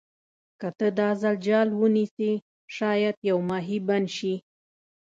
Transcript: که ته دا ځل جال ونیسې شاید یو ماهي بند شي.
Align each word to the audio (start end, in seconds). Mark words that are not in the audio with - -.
که 0.59 0.69
ته 0.77 0.87
دا 0.99 1.09
ځل 1.21 1.35
جال 1.47 1.67
ونیسې 1.79 2.31
شاید 2.75 3.15
یو 3.29 3.37
ماهي 3.49 3.77
بند 3.87 4.07
شي. 4.17 4.35